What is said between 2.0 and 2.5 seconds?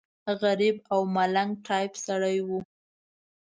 سړی و.